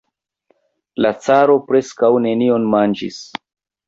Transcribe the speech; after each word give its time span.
La 1.05 1.11
caro 1.25 1.57
preskaŭ 1.67 2.09
nenion 2.23 2.65
manĝis. 2.77 3.21